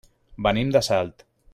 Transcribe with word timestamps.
Venim 0.47 0.71
de 0.77 0.83
Salt. 0.91 1.25